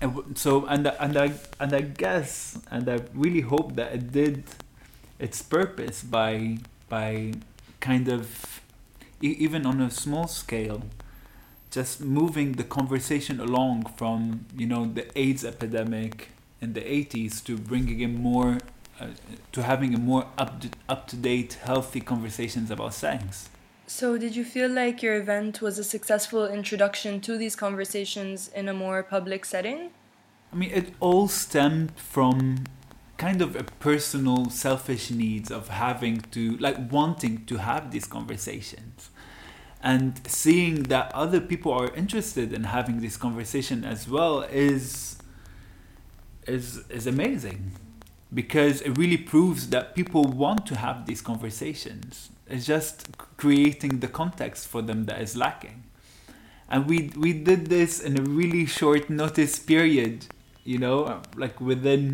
[0.00, 4.42] And so and and i and i guess and i really hope that it did
[5.22, 6.58] its purpose by
[6.88, 7.32] by
[7.80, 8.60] kind of
[9.20, 10.82] even on a small scale
[11.70, 16.28] just moving the conversation along from you know the AIDS epidemic
[16.60, 18.58] in the 80s to bringing in more
[19.00, 19.06] uh,
[19.52, 23.48] to having a more up to, up to date healthy conversations about sex.
[23.86, 28.68] So did you feel like your event was a successful introduction to these conversations in
[28.68, 29.90] a more public setting?
[30.52, 32.64] I mean it all stemmed from
[33.22, 39.10] kind of a personal selfish needs of having to like wanting to have these conversations.
[39.80, 45.18] And seeing that other people are interested in having this conversation as well is
[46.48, 46.66] is
[46.98, 47.60] is amazing.
[48.34, 52.30] Because it really proves that people want to have these conversations.
[52.48, 52.96] It's just
[53.36, 55.78] creating the context for them that is lacking.
[56.68, 60.16] And we we did this in a really short notice period
[60.64, 62.06] you know like within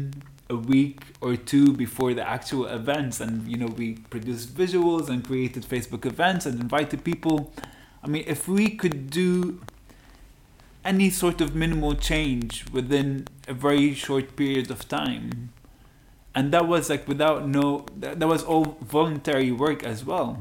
[0.51, 5.25] a week or two before the actual events and you know we produced visuals and
[5.25, 7.53] created facebook events and invited people.
[8.03, 9.61] I mean if we could do
[10.85, 15.51] any sort of minimal change within a very short period of time
[16.35, 20.41] and that was like without no that, that was all voluntary work as well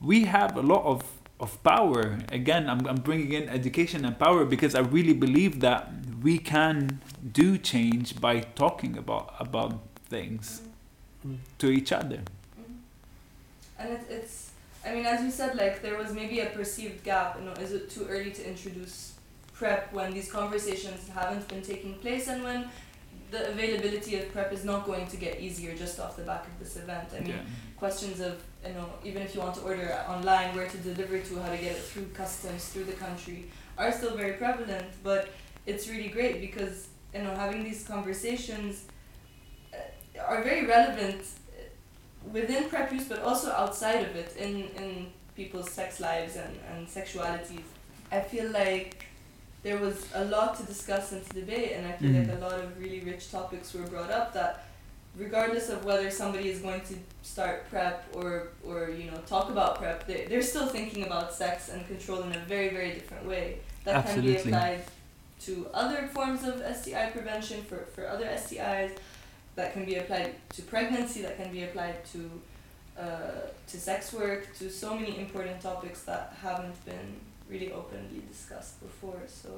[0.00, 1.04] we have a lot of
[1.38, 2.18] of power.
[2.30, 7.00] Again I'm, I'm bringing in education and power because i really believe that we can
[7.32, 10.62] do change by talking about about things
[11.26, 11.36] mm.
[11.58, 12.20] to each other.
[12.58, 12.76] Mm.
[13.78, 14.50] And it, it's,
[14.84, 17.38] I mean, as you said, like there was maybe a perceived gap.
[17.38, 19.14] You know, is it too early to introduce
[19.52, 22.68] prep when these conversations haven't been taking place and when
[23.30, 26.58] the availability of prep is not going to get easier just off the back of
[26.58, 27.08] this event.
[27.16, 27.42] I mean, yeah.
[27.76, 31.40] questions of you know even if you want to order online, where to deliver to,
[31.40, 33.46] how to get it through customs through the country,
[33.78, 34.88] are still very prevalent.
[35.02, 35.28] But
[35.66, 38.84] it's really great because you know having these conversations
[39.74, 41.62] uh, are very relevant uh,
[42.32, 46.86] within prep use but also outside of it in in people's sex lives and, and
[46.86, 47.68] sexualities
[48.12, 49.06] i feel like
[49.62, 52.30] there was a lot to discuss and to debate and i feel mm-hmm.
[52.30, 54.66] like a lot of really rich topics were brought up that
[55.16, 59.76] regardless of whether somebody is going to start prep or or you know talk about
[59.76, 63.58] prep they, they're still thinking about sex and control in a very very different way
[63.84, 64.34] that Absolutely.
[64.34, 64.82] can be applied
[65.46, 68.92] to other forms of STI prevention for, for other STIs
[69.56, 72.30] that can be applied to pregnancy, that can be applied to
[72.98, 77.16] uh, to sex work, to so many important topics that haven't been
[77.48, 79.22] really openly discussed before.
[79.26, 79.48] So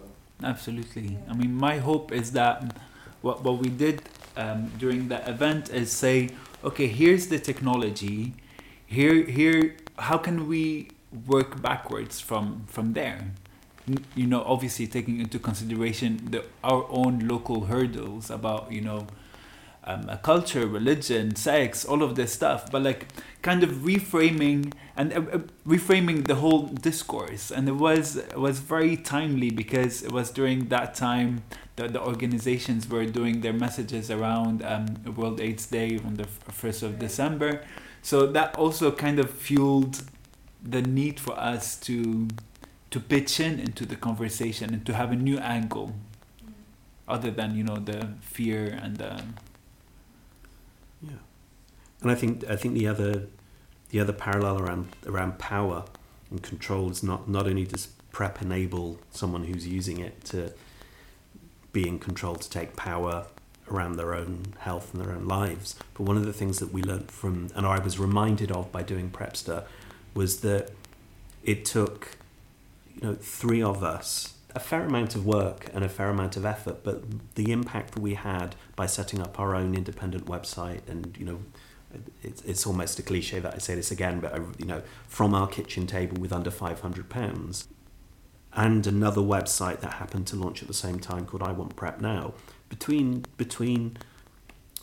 [0.44, 1.02] absolutely.
[1.02, 1.32] Yeah.
[1.32, 2.76] I mean, my hope is that
[3.20, 4.02] what what we did
[4.36, 6.30] um, during the event is say,
[6.62, 8.34] okay, here's the technology,
[8.86, 10.88] here here how can we
[11.26, 13.32] work backwards from from there
[14.14, 19.06] you know obviously taking into consideration the our own local hurdles about you know
[19.84, 22.70] um, culture religion sex all of this stuff.
[22.70, 23.08] But like
[23.42, 27.50] kind of reframing and uh, uh, reframing the whole discourse.
[27.50, 31.42] And it was it was very timely because it was during that time
[31.76, 36.82] that the organizations were doing their messages around um, world aids day on the 1st
[36.82, 37.64] of december.
[38.02, 40.02] So that also kind of fueled
[40.62, 42.28] the need for us to
[42.92, 45.94] to pitch in into the conversation and to have a new angle
[47.08, 49.24] other than you know the fear and the
[51.00, 51.22] Yeah,
[52.02, 53.26] and I think I think the other
[53.88, 55.84] the other parallel around around power
[56.30, 60.52] and control is not not only does prep enable someone who's using it to
[61.72, 63.24] be in control to take power
[63.70, 66.82] around their own health and their own lives, but one of the things that we
[66.82, 69.64] learned from and I was reminded of by doing Prepster
[70.14, 70.70] was that
[71.42, 72.18] it took
[72.94, 76.44] you know three of us a fair amount of work and a fair amount of
[76.44, 77.02] effort but
[77.34, 81.40] the impact that we had by setting up our own independent website and you know
[82.22, 85.34] it's, it's almost a cliche that I say this again but uh, you know from
[85.34, 87.68] our kitchen table with under 500 pounds
[88.54, 92.00] and another website that happened to launch at the same time called I Want Prep
[92.00, 92.34] Now.
[92.68, 93.96] Between between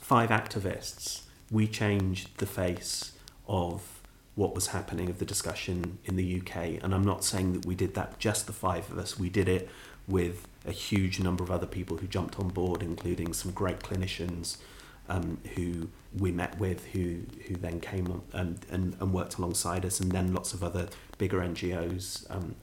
[0.02, 3.14] five activists we changed the face
[3.48, 3.99] of
[4.40, 6.82] what was happening of the discussion in the UK.
[6.82, 9.20] And I'm not saying that we did that just the five of us.
[9.20, 9.68] We did it
[10.08, 14.56] with a huge number of other people who jumped on board, including some great clinicians
[15.10, 19.84] um, who we met with, who who then came on and, and, and worked alongside
[19.84, 22.56] us, and then lots of other bigger NGOs um,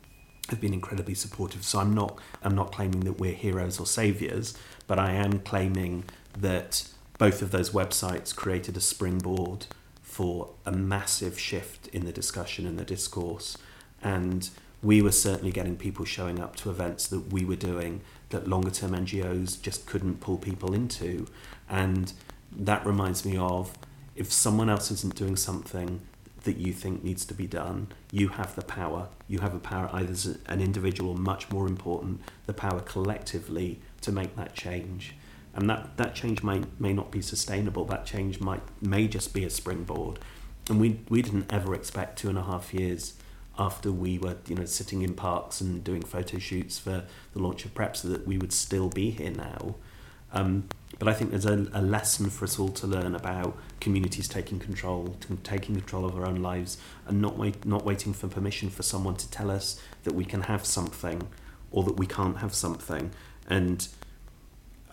[0.48, 1.62] have been incredibly supportive.
[1.62, 6.04] So I'm not I'm not claiming that we're heroes or saviors, but I am claiming
[6.38, 9.66] that both of those websites created a springboard
[10.16, 13.58] for a massive shift in the discussion and the discourse.
[14.02, 14.48] And
[14.82, 18.00] we were certainly getting people showing up to events that we were doing
[18.30, 21.26] that longer term NGOs just couldn't pull people into.
[21.68, 22.14] And
[22.50, 23.76] that reminds me of
[24.14, 26.00] if someone else isn't doing something
[26.44, 29.08] that you think needs to be done, you have the power.
[29.28, 34.12] You have the power, either as an individual, much more important, the power collectively to
[34.12, 35.14] make that change
[35.56, 37.84] and that that change may may not be sustainable.
[37.86, 40.18] That change might may just be a springboard,
[40.68, 43.14] and we we didn't ever expect two and a half years
[43.58, 47.64] after we were you know sitting in parks and doing photo shoots for the launch
[47.64, 49.74] of Prepster that we would still be here now.
[50.32, 54.28] Um, but I think there's a, a lesson for us all to learn about communities
[54.28, 58.68] taking control, taking control of our own lives, and not wait, not waiting for permission
[58.68, 61.28] for someone to tell us that we can have something
[61.70, 63.10] or that we can't have something.
[63.46, 63.88] And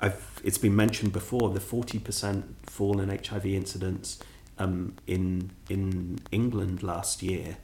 [0.04, 4.20] I've, it's been mentioned before the 40% fall in HIV incidence
[4.60, 7.56] um, in, in England last year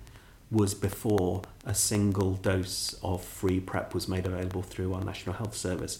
[0.49, 5.53] was before a single dose of free PrEP was made available through our National Health
[5.53, 5.99] Service.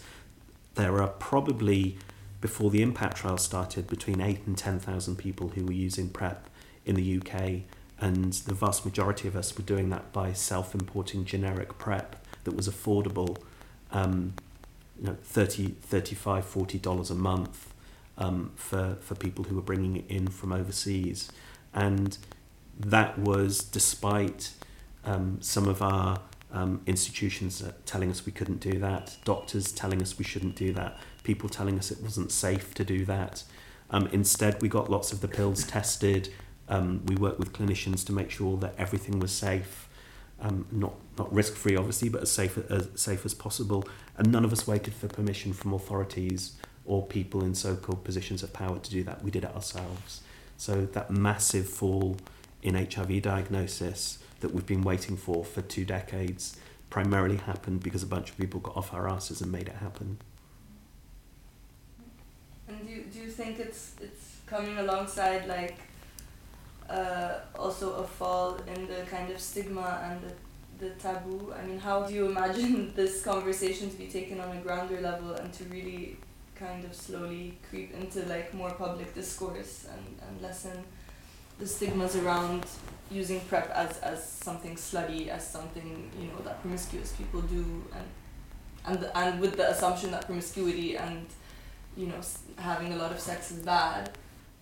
[0.76, 1.98] There are probably,
[2.40, 6.50] before the impact trial started, between 8 and 10,000 people who were using PrEP
[6.86, 7.64] in the UK,
[8.00, 12.56] and the vast majority of us were doing that by self importing generic PrEP that
[12.56, 13.38] was affordable.
[13.92, 14.36] Um,
[15.00, 17.74] you know 30 35 40 dollars a month
[18.18, 21.32] um, for for people who were bringing it in from overseas.
[21.74, 22.18] And
[22.80, 24.52] that was despite
[25.06, 26.20] um, some of our
[26.52, 30.98] um, institutions telling us we couldn't do that doctors telling us we shouldn't do that
[31.24, 33.44] people telling us it wasn't safe to do that.
[33.92, 36.34] Um, instead we got lots of the pills tested.
[36.68, 39.89] Um, we worked with clinicians to make sure that everything was safe
[40.42, 43.88] um, not not risk free, obviously, but as safe as safe as possible.
[44.18, 46.54] And none of us waited for permission from authorities
[46.86, 49.24] or people in so-called positions of power to do that.
[49.24, 50.22] We did it ourselves.
[50.58, 52.18] So that massive fall
[52.62, 56.58] in HIV diagnosis that we've been waiting for for two decades
[56.90, 60.18] primarily happened because a bunch of people got off our asses and made it happen.
[62.68, 65.78] And do you, do you think it's it's coming alongside like
[66.90, 71.54] uh, also a fall in the kind of stigma and the, the taboo.
[71.58, 75.34] I mean, how do you imagine this conversation to be taken on a grounder level
[75.34, 76.18] and to really
[76.56, 80.84] kind of slowly creep into like more public discourse and, and lessen
[81.60, 82.66] the stigmas around
[83.12, 88.06] using prep as, as something slutty, as something, you know, that promiscuous people do and
[88.86, 91.26] and and with the assumption that promiscuity and
[91.98, 92.22] you know
[92.58, 94.12] having a lot of sex is bad.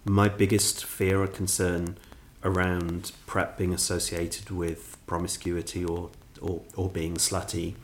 [0.05, 1.97] My biggest fear or concern
[2.43, 6.11] around PrEP being associated with promiscuity or
[6.41, 7.75] or, or being slutty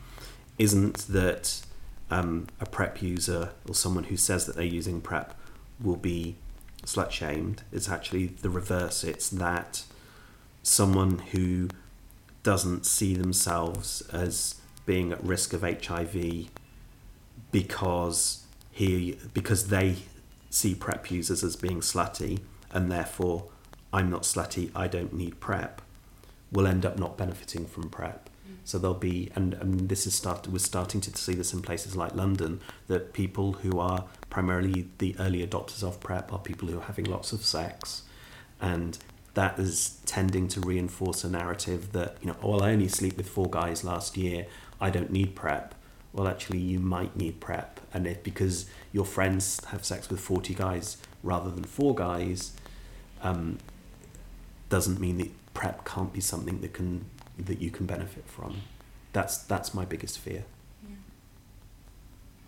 [0.58, 1.60] isn't that
[2.10, 5.34] um, a PrEP user or someone who says that they're using PrEP
[5.82, 6.36] will be
[6.84, 7.62] slut shamed.
[7.72, 9.02] It's actually the reverse.
[9.04, 9.84] It's that
[10.62, 11.68] someone who
[12.42, 16.48] doesn't see themselves as being at risk of HIV
[17.50, 19.96] because he because they
[20.50, 22.40] see PrEP users as being slutty
[22.70, 23.48] and therefore
[23.94, 25.80] I'm not slutty, I don't need PrEP,
[26.50, 28.28] will end up not benefiting from PrEP.
[28.28, 28.56] Mm.
[28.64, 30.52] So there'll be, and, and this is started.
[30.52, 35.14] We're starting to see this in places like London that people who are primarily the
[35.20, 38.02] early adopters of PrEP are people who are having lots of sex,
[38.60, 38.98] and
[39.34, 43.16] that is tending to reinforce a narrative that you know, oh, well, I only sleep
[43.16, 44.46] with four guys last year.
[44.80, 45.72] I don't need PrEP.
[46.12, 50.54] Well, actually, you might need PrEP, and if because your friends have sex with forty
[50.54, 52.54] guys rather than four guys,
[53.22, 53.58] um,
[54.74, 57.04] doesn't mean that prep can't be something that can
[57.38, 58.52] that you can benefit from.
[59.12, 60.42] That's that's my biggest fear.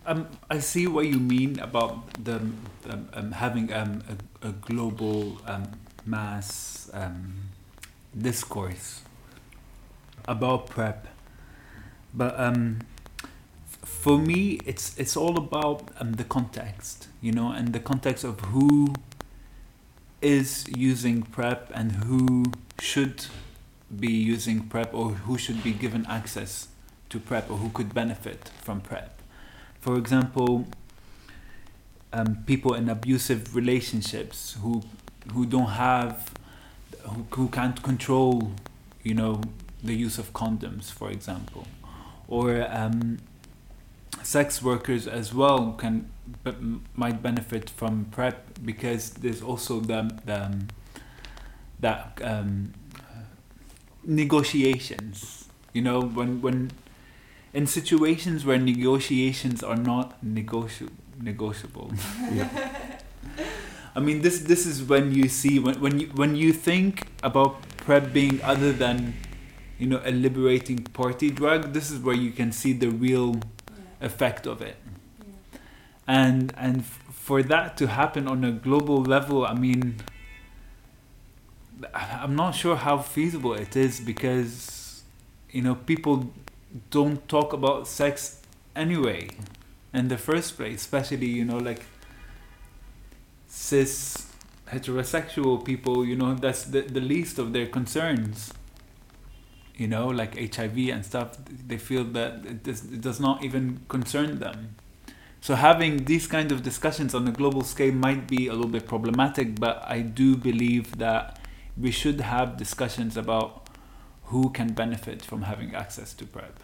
[0.05, 5.39] Um, I see what you mean about the um, um, having um, a, a global
[5.45, 5.65] um,
[6.05, 7.49] mass um,
[8.27, 9.03] discourse
[10.27, 11.07] about prep,
[12.13, 12.33] but
[13.85, 15.79] for me, it's it's all about
[16.17, 18.93] the context, you know, and the context of who
[20.21, 22.45] is using PrEP and who
[22.79, 23.25] should
[23.95, 26.67] be using PrEP or who should be given access
[27.09, 29.21] to PrEP or who could benefit from PrEP.
[29.79, 30.67] For example,
[32.13, 34.83] um, people in abusive relationships who
[35.33, 36.31] who don't have
[37.03, 38.51] who, who can't control
[39.03, 39.41] you know
[39.83, 41.67] the use of condoms for example
[42.27, 43.17] or um,
[44.23, 46.09] sex workers as well can
[46.43, 46.57] but
[46.95, 50.67] might benefit from prep because there's also the, the um,
[51.79, 52.73] that um,
[54.03, 55.47] negotiations.
[55.73, 56.71] You know when when
[57.53, 60.89] in situations where negotiations are not negoti-
[61.21, 61.91] negotiable.
[62.33, 62.49] Yeah.
[63.95, 67.61] I mean this this is when you see when when you when you think about
[67.77, 69.15] prep being other than
[69.79, 73.39] you know a liberating party drug this is where you can see the real
[73.99, 74.77] effect of it
[76.07, 79.95] and and for that to happen on a global level i mean
[81.93, 85.03] i'm not sure how feasible it is because
[85.51, 86.31] you know people
[86.89, 88.41] don't talk about sex
[88.75, 89.27] anyway
[89.93, 91.83] in the first place especially you know like
[93.47, 94.27] cis
[94.71, 98.53] heterosexual people you know that's the, the least of their concerns.
[99.75, 101.37] You know like hiv and stuff
[101.67, 104.75] they feel that it does, it does not even concern them
[105.47, 108.85] so having these kind of discussions on a global scale might be a little bit
[108.85, 111.39] problematic, but I do believe that
[111.77, 113.69] we should have discussions about
[114.25, 116.59] who can benefit from having access to PrEP.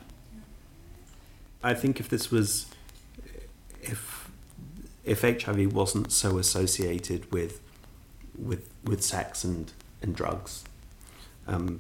[1.64, 2.66] I think if this was,
[3.82, 4.30] if
[5.06, 7.62] if HIV wasn't so associated with
[8.38, 9.72] with with sex and
[10.02, 10.66] and drugs,
[11.48, 11.80] um,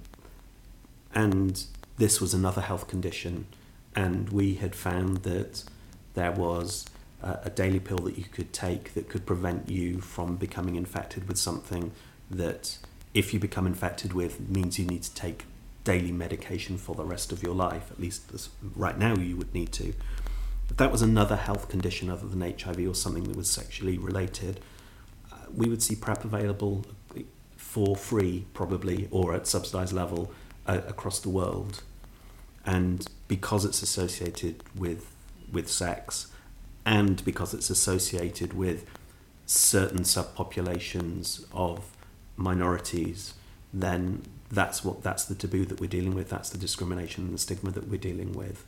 [1.13, 1.65] and
[1.97, 3.47] this was another health condition,
[3.93, 5.65] and we had found that
[6.13, 6.85] there was
[7.23, 11.37] a daily pill that you could take that could prevent you from becoming infected with
[11.37, 11.91] something
[12.29, 12.77] that,
[13.13, 15.45] if you become infected with, means you need to take
[15.85, 17.89] daily medication for the rest of your life.
[17.91, 18.29] At least
[18.75, 19.93] right now, you would need to.
[20.69, 24.59] If that was another health condition other than HIV or something that was sexually related,
[25.31, 26.85] uh, we would see PrEP available
[27.55, 30.31] for free, probably, or at subsidized level
[30.67, 31.83] uh, across the world.
[32.65, 35.12] And because it's associated with
[35.53, 36.27] with sex,
[36.85, 38.85] and because it's associated with
[39.45, 41.95] certain subpopulations of
[42.35, 43.33] minorities,
[43.73, 46.29] then that's what that's the taboo that we're dealing with.
[46.29, 48.65] That's the discrimination and the stigma that we're dealing with.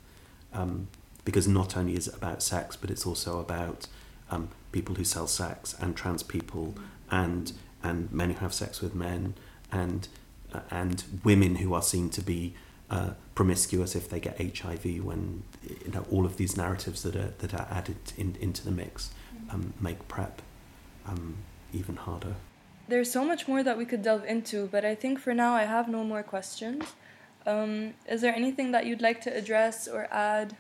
[0.54, 0.88] Um,
[1.26, 3.88] because not only is it about sex, but it's also about
[4.30, 6.76] um, people who sell sex and trans people
[7.12, 7.52] and
[7.84, 9.36] and men who have sex with men
[9.72, 10.08] and
[10.54, 12.56] uh, and women who are seen to be
[12.90, 17.34] uh, promiscuous if they get HIV when you know all of these narratives that are
[17.40, 19.12] that are added in, into the mix
[19.50, 20.42] um, make prep
[21.08, 21.38] um,
[21.74, 22.36] even harder.
[22.88, 25.64] There's so much more that we could delve into, but I think for now I
[25.64, 26.84] have no more questions.
[27.46, 30.56] Um, is there anything that you'd like to address or add?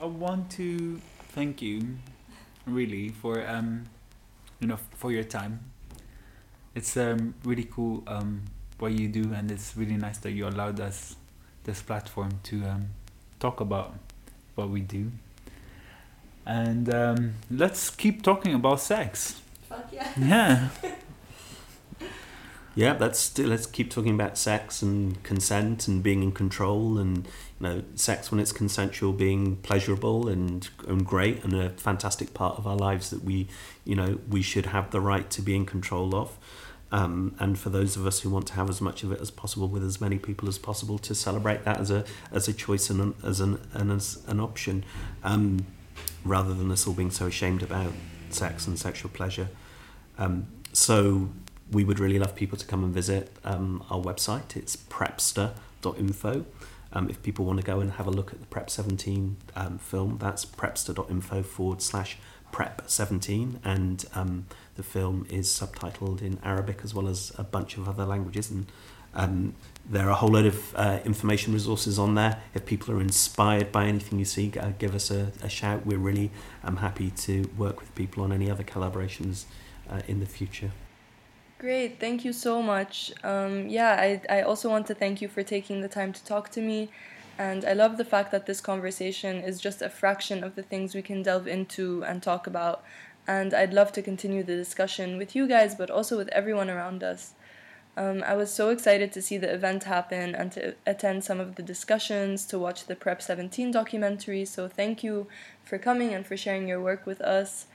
[0.00, 1.00] I want to
[1.30, 1.98] thank you,
[2.66, 3.86] really, for um,
[4.60, 5.60] you know, for your time.
[6.74, 8.42] It's um, really cool um,
[8.78, 11.16] what you do, and it's really nice that you allowed us
[11.68, 12.88] this platform to um,
[13.38, 13.94] talk about
[14.54, 15.12] what we do.
[16.46, 19.42] and um, let's keep talking about sex.
[19.68, 20.10] Fuck yeah.
[20.18, 20.68] Yeah.
[22.74, 27.62] Yeah, let's let's keep talking about sex and consent and being in control and you
[27.66, 32.68] know sex when it's consensual being pleasurable and and great and a fantastic part of
[32.68, 33.48] our lives that we
[33.84, 36.38] you know we should have the right to be in control of.
[36.90, 39.30] Um, and for those of us who want to have as much of it as
[39.30, 42.88] possible with as many people as possible to celebrate that as a as a choice
[42.88, 44.84] and an, as an and as an option,
[45.22, 45.66] um,
[46.24, 47.92] rather than us all being so ashamed about
[48.30, 49.48] sex and sexual pleasure.
[50.16, 51.28] Um, so
[51.70, 54.56] we would really love people to come and visit um, our website.
[54.56, 56.44] It's prepster.info.
[56.92, 59.78] Um, if people want to go and have a look at the Prep 17 um,
[59.78, 62.16] film, that's prepster.info forward slash
[62.50, 63.60] prep 17.
[63.62, 64.06] And
[64.78, 68.48] the film is subtitled in Arabic as well as a bunch of other languages.
[68.48, 68.66] And
[69.12, 69.54] um,
[69.84, 72.40] there are a whole load of uh, information resources on there.
[72.54, 75.84] If people are inspired by anything you see, uh, give us a, a shout.
[75.84, 76.30] We're really
[76.62, 79.46] um, happy to work with people on any other collaborations
[79.90, 80.70] uh, in the future.
[81.58, 83.12] Great, thank you so much.
[83.24, 86.50] Um, yeah, I, I also want to thank you for taking the time to talk
[86.50, 86.88] to me.
[87.36, 90.94] And I love the fact that this conversation is just a fraction of the things
[90.94, 92.84] we can delve into and talk about.
[93.28, 97.04] And I'd love to continue the discussion with you guys, but also with everyone around
[97.04, 97.34] us.
[97.94, 101.56] Um, I was so excited to see the event happen and to attend some of
[101.56, 104.46] the discussions, to watch the Prep 17 documentary.
[104.46, 105.26] So thank you
[105.62, 107.66] for coming and for sharing your work with us.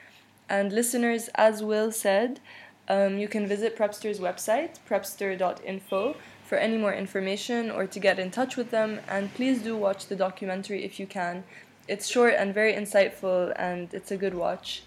[0.50, 2.40] And listeners, as Will said,
[2.88, 8.32] um, you can visit Prepster's website, prepster.info, for any more information or to get in
[8.32, 9.02] touch with them.
[9.08, 11.44] And please do watch the documentary if you can.
[11.88, 14.84] It's short and very insightful, and it's a good watch.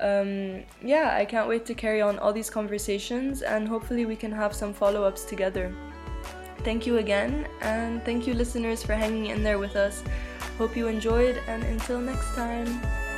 [0.00, 4.32] Um, yeah, I can't wait to carry on all these conversations, and hopefully, we can
[4.32, 5.74] have some follow ups together.
[6.64, 10.02] Thank you again, and thank you, listeners, for hanging in there with us.
[10.58, 13.09] Hope you enjoyed, and until next time.